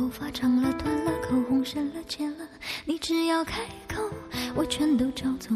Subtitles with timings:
[0.00, 2.48] 头发长了、短了，口红深了、浅了，
[2.86, 4.02] 你只要开口，
[4.54, 5.54] 我全都照做。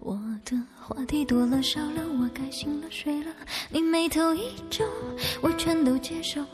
[0.00, 3.30] 我的话题多了少了，我该醒了睡了，
[3.70, 4.84] 你眉头一皱，
[5.40, 6.44] 我全都接受。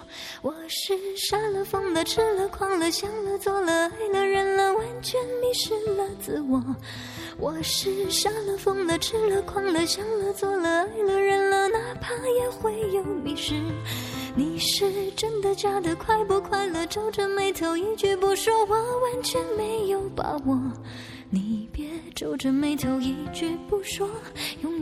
[0.42, 6.62] 我是傻了疯了痴了狂了想了做了爱了忍了，完全迷失了自我。
[7.38, 13.54] 我是傻了疯了痴了狂了想了做了爱了忍了，哪怕也会有迷失。
[14.34, 16.86] 你是真的假的快不快乐？
[16.86, 20.58] 皱着眉头一句不说，我完全没有把握。
[21.28, 24.08] 你别皱着眉头，一句不说，
[24.62, 24.79] 永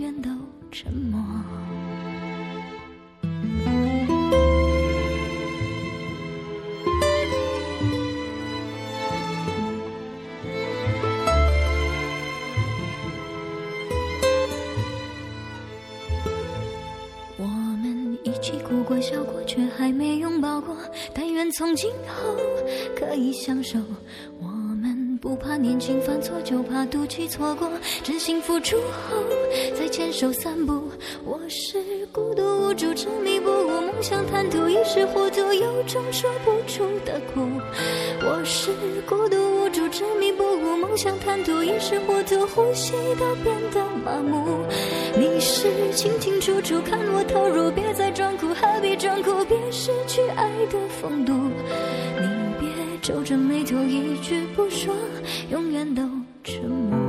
[18.41, 20.77] 起哭过、笑过，却还没拥抱过。
[21.13, 22.35] 但愿从今后
[22.97, 23.79] 可以相守。
[24.41, 25.09] 我们。
[25.21, 27.69] 不怕年轻犯错，就怕赌气错过。
[28.05, 29.17] 真心付出后，
[29.77, 30.81] 再牵手散步。
[31.25, 37.41] 我是孤独无助，执迷不悟，梦想贪图，一时糊涂，有种说不出的苦。
[38.23, 38.71] 我是
[39.09, 40.45] 孤独无助，执迷不，
[40.89, 44.65] 梦想贪图，一时糊涂，呼吸都变得麻木。
[45.15, 49.45] 你是清清楚楚看我投入，别再装酷，何必装酷？
[49.45, 51.33] 别失去爱的风度。
[51.35, 52.27] 你
[52.59, 52.69] 别。
[53.01, 54.95] 皱着眉头，一句不说，
[55.51, 56.03] 永远都
[56.43, 57.08] 沉默。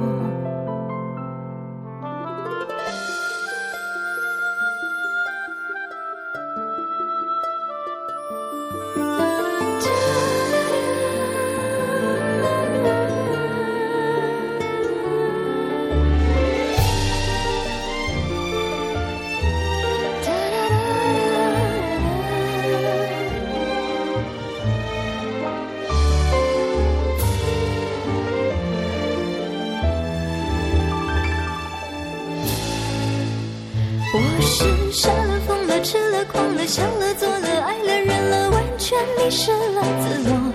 [34.49, 40.51] 是傻了疯了吃了狂了想了，做了，爱了，忍了，完全迷失了自我。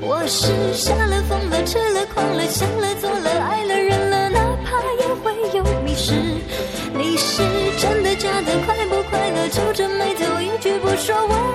[0.00, 6.14] 我是傻了，疯了，吃了，狂了，想了，做了，爱了，忍了，哪怕也会有迷失。
[6.94, 7.42] 你是
[7.78, 9.46] 真的假的，快不快乐？
[9.48, 11.45] 皱着眉头，一句不说，我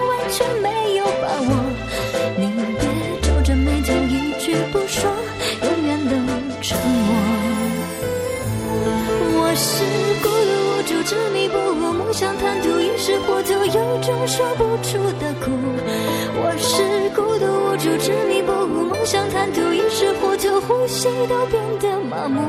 [12.12, 13.54] 梦想贪图，一时糊涂。
[13.54, 15.50] 有种说不出的苦，
[16.36, 22.42] 我是孤独无助、执迷不悟、梦想贪图、一时糊涂，呼吸都变得麻木。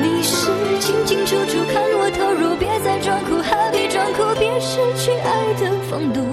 [0.00, 0.48] 你是
[0.80, 4.24] 清清楚楚看我投入，别再装酷，何必装酷？
[4.40, 6.24] 别失去爱的风度。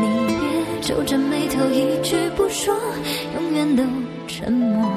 [0.00, 2.74] 你别皱着眉头，一句不说，
[3.34, 3.84] 永远都
[4.26, 4.90] 沉默。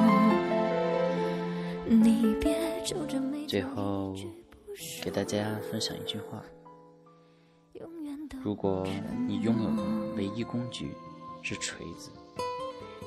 [1.84, 4.14] 你别皱着眉头，最后
[5.04, 6.42] 给大家分享一句话。
[8.42, 8.86] 如果
[9.26, 9.82] 你拥有的
[10.16, 10.94] 唯一工具
[11.42, 12.10] 是锤子，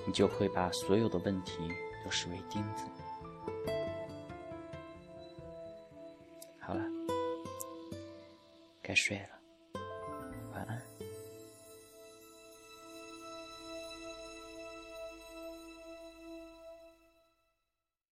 [0.05, 1.57] 你就会把所有的问题
[2.03, 2.85] 都视为钉子。
[6.59, 6.83] 好了，
[8.81, 9.40] 该睡了。